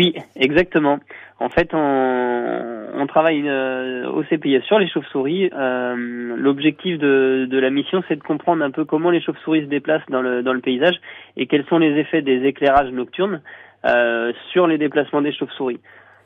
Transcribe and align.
Oui, 0.00 0.14
exactement. 0.34 0.98
En 1.40 1.50
fait, 1.50 1.74
on, 1.74 2.86
on 2.94 3.06
travaille 3.06 3.46
euh, 3.46 4.08
au 4.08 4.22
CPIS 4.22 4.62
sur 4.62 4.78
les 4.78 4.88
chauves-souris. 4.88 5.50
Euh, 5.52 5.94
L'objectif 6.38 6.98
de, 6.98 7.46
la 7.52 7.68
mission, 7.68 8.02
c'est 8.08 8.16
de 8.16 8.22
comprendre 8.22 8.64
un 8.64 8.70
peu 8.70 8.86
comment 8.86 9.10
les 9.10 9.20
chauves-souris 9.20 9.64
se 9.64 9.66
déplacent 9.66 10.08
dans 10.08 10.22
le, 10.22 10.42
dans 10.42 10.54
le 10.54 10.60
paysage 10.60 10.94
et 11.36 11.46
quels 11.46 11.66
sont 11.66 11.76
les 11.76 11.98
effets 11.98 12.22
des 12.22 12.46
éclairages 12.46 12.90
nocturnes 12.92 13.42
euh, 13.84 14.32
sur 14.52 14.66
les 14.66 14.78
déplacements 14.78 15.20
des 15.20 15.34
chauves-souris. 15.34 15.80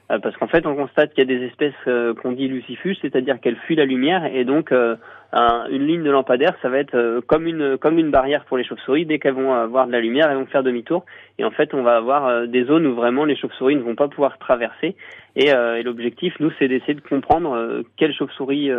Parce 0.06 0.36
qu'en 0.36 0.46
fait, 0.46 0.64
on 0.66 0.76
constate 0.76 1.12
qu'il 1.12 1.28
y 1.28 1.34
a 1.34 1.36
des 1.36 1.46
espèces 1.46 1.74
qu'on 2.22 2.32
dit 2.32 2.46
lucifuges, 2.46 2.98
c'est-à-dire 3.00 3.40
qu'elles 3.40 3.56
fuient 3.56 3.74
la 3.74 3.86
lumière, 3.86 4.26
et 4.26 4.44
donc 4.44 4.70
euh, 5.34 5.66
une 5.70 5.86
ligne 5.86 6.02
de 6.02 6.10
lampadaire, 6.10 6.54
ça 6.62 6.68
va 6.68 6.78
être 6.78 7.20
comme 7.26 7.46
une 7.46 7.76
comme 7.78 7.98
une 7.98 8.10
barrière 8.10 8.44
pour 8.44 8.56
les 8.56 8.64
chauves-souris. 8.64 9.06
Dès 9.06 9.18
qu'elles 9.18 9.34
vont 9.34 9.52
avoir 9.52 9.86
de 9.86 9.92
la 9.92 10.00
lumière, 10.00 10.30
elles 10.30 10.36
vont 10.36 10.46
faire 10.46 10.62
demi-tour, 10.62 11.04
et 11.38 11.44
en 11.44 11.50
fait, 11.50 11.74
on 11.74 11.82
va 11.82 11.96
avoir 11.96 12.46
des 12.46 12.64
zones 12.64 12.86
où 12.86 12.94
vraiment 12.94 13.24
les 13.24 13.36
chauves-souris 13.36 13.76
ne 13.76 13.82
vont 13.82 13.96
pas 13.96 14.08
pouvoir 14.08 14.38
traverser. 14.38 14.94
Et, 15.36 15.48
et 15.48 15.82
l'objectif, 15.82 16.34
nous, 16.38 16.52
c'est 16.58 16.68
d'essayer 16.68 16.94
de 16.94 17.00
comprendre 17.00 17.82
quelles 17.96 18.14
chauves-souris 18.14 18.70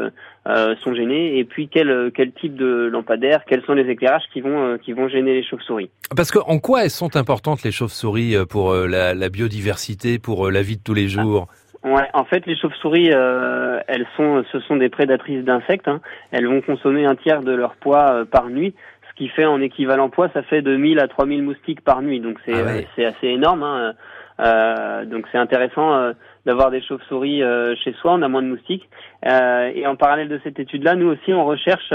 sont 0.45 0.93
gênées, 0.93 1.38
et 1.38 1.43
puis 1.43 1.67
quel 1.67 2.12
quel 2.15 2.31
type 2.31 2.55
de 2.55 2.90
lampadaire, 2.91 3.43
quels 3.45 3.63
sont 3.63 3.73
les 3.73 3.90
éclairages 3.90 4.23
qui 4.31 4.40
vont 4.40 4.77
qui 4.77 4.93
vont 4.93 5.09
gêner 5.09 5.34
les 5.34 5.43
chauves-souris. 5.43 5.90
Parce 6.15 6.31
que 6.31 6.40
en 6.40 6.59
quoi 6.59 6.84
elles 6.84 6.90
sont 6.90 7.17
importantes 7.17 7.63
les 7.63 7.71
chauves-souris 7.71 8.35
pour 8.49 8.73
la, 8.73 9.13
la 9.13 9.29
biodiversité, 9.29 10.20
pour 10.20 10.49
la 10.49 10.62
vie 10.62 10.77
de 10.77 10.84
tous 10.84 10.93
les 10.93 11.09
jours? 11.09 11.48
Ouais, 11.85 12.09
en 12.13 12.25
fait, 12.25 12.48
les 12.48 12.57
chauves-souris, 12.57 13.12
euh, 13.13 13.80
elles 13.88 14.07
sont, 14.17 14.43
ce 14.52 14.59
sont 14.62 14.76
des 14.76 14.89
prédatrices 14.89 15.45
d'insectes. 15.45 15.88
Hein. 15.88 16.02
Elles 16.31 16.48
vont 16.48 16.62
consommer 16.62 17.05
un 17.05 17.16
tiers 17.16 17.43
de 17.43 17.52
leur 17.52 17.76
poids 17.76 18.12
euh, 18.12 18.26
par 18.26 18.49
nuit, 18.49 18.73
ce 19.07 19.16
qui 19.16 19.30
fait 19.30 19.45
en 19.45 19.62
équivalent 19.62 20.09
poids, 20.09 20.29
ça 20.34 20.41
fait 20.41 20.63
de 20.63 20.76
1000 20.76 20.99
à 20.99 21.07
3000 21.07 21.43
moustiques 21.43 21.81
par 21.81 22.02
nuit. 22.02 22.20
Donc 22.20 22.40
c'est 22.43 22.53
ah 22.53 22.81
c'est 22.95 23.05
assez 23.05 23.27
énorme. 23.27 23.62
Hein. 23.62 23.93
Euh, 24.40 25.05
donc 25.05 25.26
c'est 25.31 25.38
intéressant 25.38 25.93
euh, 25.93 26.13
d'avoir 26.45 26.70
des 26.70 26.81
chauves-souris 26.81 27.41
euh, 27.41 27.73
chez 27.84 27.93
soi, 27.93 28.13
on 28.13 28.21
a 28.21 28.27
moins 28.27 28.41
de 28.41 28.48
moustiques. 28.48 28.90
et 29.24 29.87
en 29.87 29.96
parallèle 29.96 30.27
de 30.27 30.40
cette 30.43 30.59
étude-là, 30.59 30.96
nous 30.96 31.07
aussi 31.07 31.34
on 31.34 31.46
recherche 31.46 31.90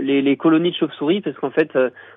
les, 0.00 0.22
les, 0.22 0.36
colonies 0.36 0.70
de 0.70 0.76
chauves-souris 0.76 1.20
parce 1.20 1.36
qu'en 1.36 1.50
fait 1.50 1.76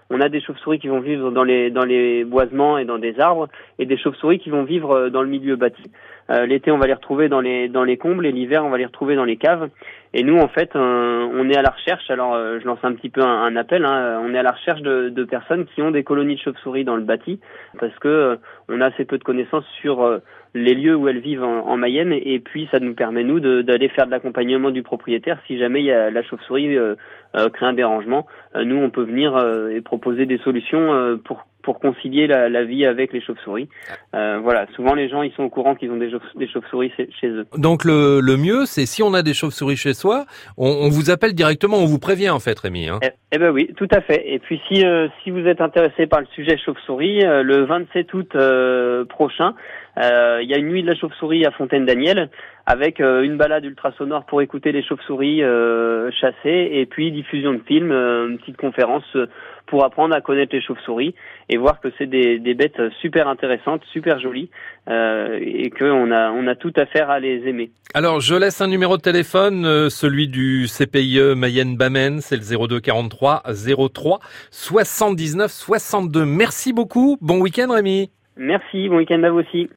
on 0.09 0.21
a 0.21 0.29
des 0.29 0.41
chauves-souris 0.41 0.79
qui 0.79 0.87
vont 0.87 0.99
vivre 0.99 1.31
dans 1.31 1.43
les 1.43 1.69
dans 1.71 1.85
les 1.85 2.23
boisements 2.23 2.77
et 2.77 2.85
dans 2.85 2.97
des 2.97 3.19
arbres 3.19 3.47
et 3.79 3.85
des 3.85 3.97
chauves-souris 3.97 4.39
qui 4.39 4.49
vont 4.49 4.63
vivre 4.63 5.09
dans 5.09 5.21
le 5.21 5.27
milieu 5.27 5.55
bâti. 5.55 5.83
L'été 6.29 6.71
on 6.71 6.77
va 6.77 6.87
les 6.87 6.93
retrouver 6.93 7.29
dans 7.29 7.41
les 7.41 7.67
dans 7.69 7.83
les 7.83 7.97
combles 7.97 8.25
et 8.25 8.31
l'hiver 8.31 8.65
on 8.65 8.69
va 8.69 8.77
les 8.77 8.85
retrouver 8.85 9.15
dans 9.15 9.25
les 9.25 9.37
caves. 9.37 9.69
Et 10.13 10.23
nous 10.23 10.37
en 10.37 10.47
fait 10.47 10.71
on 10.75 11.49
est 11.49 11.57
à 11.57 11.61
la 11.61 11.69
recherche. 11.69 12.09
Alors 12.09 12.35
je 12.35 12.65
lance 12.65 12.79
un 12.83 12.93
petit 12.93 13.09
peu 13.09 13.21
un, 13.21 13.55
appel. 13.55 13.85
Hein, 13.85 14.21
on 14.23 14.33
est 14.33 14.39
à 14.39 14.43
la 14.43 14.51
recherche 14.51 14.81
de, 14.81 15.23
personnes 15.23 15.65
qui 15.65 15.81
ont 15.81 15.91
des 15.91 16.03
colonies 16.03 16.35
de 16.35 16.41
chauves-souris 16.41 16.83
dans 16.83 16.95
le 16.95 17.03
bâti 17.03 17.39
parce 17.79 17.97
que 17.99 18.39
on 18.69 18.81
a 18.81 18.87
assez 18.87 19.05
peu 19.05 19.17
de 19.17 19.23
connaissances 19.23 19.65
sur 19.81 20.03
euh, 20.03 20.19
les 20.53 20.73
lieux 20.73 20.95
où 20.95 21.07
elles 21.07 21.19
vivent 21.19 21.43
en, 21.43 21.77
Mayenne 21.77 22.13
et 22.13 22.39
puis 22.39 22.67
ça 22.71 22.79
nous 22.79 22.95
permet 22.95 23.23
nous 23.23 23.39
d'aller 23.39 23.89
faire 23.89 24.05
de 24.05 24.11
l'accompagnement 24.11 24.71
du 24.71 24.83
propriétaire 24.83 25.37
si 25.47 25.57
jamais 25.59 25.83
y 25.83 25.91
a 25.91 26.09
la 26.09 26.23
chauve-souris 26.23 26.77
euh, 26.77 26.95
euh, 27.35 27.49
crée 27.49 27.64
un 27.65 27.73
dérangement. 27.73 28.25
nous 28.55 28.77
on 28.77 28.89
peut 28.89 29.03
venir 29.03 29.37
et 29.71 29.81
proposer 29.81 30.25
des 30.25 30.37
solutions 30.39 31.17
pour 31.23 31.45
pour 31.65 31.79
concilier 31.79 32.27
la, 32.27 32.47
la, 32.47 32.63
vie 32.63 32.85
avec 32.85 33.11
les 33.11 33.19
chauves-souris. 33.19 33.67
Euh, 34.13 34.39
voilà, 34.41 34.67
souvent 34.75 34.93
les 34.93 35.09
gens 35.09 35.23
ils 35.23 35.33
sont 35.33 35.43
au 35.43 35.49
courant 35.49 35.75
qu'ils 35.75 35.91
ont 35.91 35.97
des, 35.97 36.11
des 36.35 36.47
chauves-souris 36.47 36.91
chez 37.19 37.27
eux. 37.27 37.45
Donc 37.57 37.83
le, 37.83 38.21
le 38.21 38.37
mieux, 38.37 38.65
c'est 38.65 38.85
si 38.85 39.01
on 39.01 39.13
a 39.13 39.23
des 39.23 39.33
chauves-souris 39.33 39.75
chez 39.75 39.93
soi, 39.93 40.25
on, 40.57 40.69
on, 40.69 40.89
vous 40.89 41.09
appelle 41.09 41.33
directement, 41.33 41.77
on 41.77 41.85
vous 41.85 41.99
prévient 41.99 42.29
en 42.29 42.39
fait, 42.39 42.57
Rémi. 42.57 42.87
Hein. 42.87 42.99
Eh, 43.01 43.09
eh, 43.31 43.37
ben 43.39 43.49
oui, 43.49 43.73
tout 43.75 43.87
à 43.91 44.01
fait. 44.01 44.31
Et 44.31 44.39
puis 44.39 44.61
si 44.67 44.85
euh, 44.85 45.07
si 45.23 45.31
vous 45.31 45.45
êtes 45.47 45.59
intéressé 45.59 46.05
par 46.05 46.21
le 46.21 46.27
sujet 46.27 46.57
chauve-souris, 46.63 47.25
euh, 47.25 47.41
le 47.41 47.65
27 47.65 48.13
août 48.13 48.29
euh, 48.35 49.03
prochain, 49.05 49.55
il 49.97 50.49
y 50.49 50.53
a 50.53 50.57
une 50.57 50.67
nuit 50.67 50.83
de 50.83 50.87
la 50.87 50.95
chauve-souris 50.95 51.45
à 51.45 51.51
Fontaine-Daniel 51.51 52.29
avec 52.65 52.99
une 52.99 53.37
balade 53.37 53.63
ultrasonore 53.65 54.25
pour 54.25 54.41
écouter 54.41 54.71
les 54.71 54.83
chauves-souris 54.83 55.41
chasser 56.19 56.69
et 56.71 56.85
puis 56.85 57.11
diffusion 57.11 57.53
de 57.53 57.61
films, 57.65 57.91
une 57.91 58.37
petite 58.39 58.57
conférence 58.57 59.05
pour 59.67 59.83
apprendre 59.83 60.15
à 60.15 60.21
connaître 60.21 60.55
les 60.55 60.61
chauves-souris 60.61 61.15
et 61.49 61.57
voir 61.57 61.79
que 61.79 61.89
c'est 61.97 62.07
des, 62.07 62.39
des, 62.39 62.53
bêtes 62.53 62.79
super 63.01 63.27
intéressantes, 63.27 63.81
super 63.91 64.19
jolies 64.19 64.49
euh, 64.89 65.39
et 65.41 65.69
qu'on 65.69 66.11
a, 66.11 66.31
on 66.31 66.47
a 66.47 66.55
tout 66.55 66.73
à 66.75 66.85
faire 66.85 67.09
à 67.09 67.19
les 67.19 67.47
aimer. 67.47 67.71
Alors 67.93 68.19
je 68.19 68.35
laisse 68.35 68.61
un 68.61 68.67
numéro 68.67 68.97
de 68.97 69.01
téléphone, 69.01 69.65
euh, 69.65 69.89
celui 69.89 70.27
du 70.27 70.67
CPIE 70.67 71.35
Mayenne-Bamène, 71.35 72.21
c'est 72.21 72.35
le 72.35 72.67
02 72.67 72.79
43 72.79 73.43
03 73.93 74.19
79 74.51 75.51
62. 75.51 76.25
Merci 76.25 76.73
beaucoup, 76.73 77.17
bon 77.21 77.41
week-end 77.41 77.71
Rémi. 77.71 78.11
Merci, 78.37 78.89
bon 78.89 78.97
week-end 78.97 79.23
à 79.23 79.29
vous 79.29 79.39
aussi. 79.39 79.69